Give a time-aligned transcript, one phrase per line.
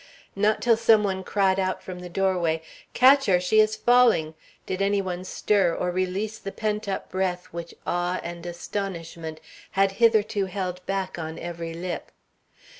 [0.35, 2.63] Not till some one cried out from the doorway,
[2.95, 3.39] "Catch her!
[3.39, 4.33] she is falling!"
[4.65, 9.39] did any one stir or release the pent up breath which awe and astonishment
[9.77, 12.11] had hitherto held back on every lip.